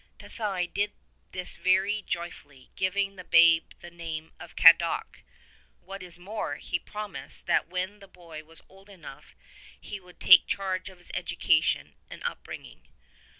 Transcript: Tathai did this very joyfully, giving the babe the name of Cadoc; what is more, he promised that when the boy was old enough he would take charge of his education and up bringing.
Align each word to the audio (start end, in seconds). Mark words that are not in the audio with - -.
Tathai 0.17 0.65
did 0.65 0.93
this 1.31 1.57
very 1.57 2.01
joyfully, 2.01 2.71
giving 2.75 3.17
the 3.17 3.23
babe 3.23 3.65
the 3.81 3.91
name 3.91 4.31
of 4.39 4.55
Cadoc; 4.55 5.21
what 5.79 6.01
is 6.01 6.17
more, 6.17 6.55
he 6.55 6.79
promised 6.79 7.45
that 7.45 7.67
when 7.67 7.99
the 7.99 8.07
boy 8.07 8.43
was 8.43 8.63
old 8.67 8.89
enough 8.89 9.35
he 9.79 9.99
would 9.99 10.19
take 10.19 10.47
charge 10.47 10.89
of 10.89 10.97
his 10.97 11.11
education 11.13 11.93
and 12.09 12.23
up 12.23 12.41
bringing. 12.43 12.87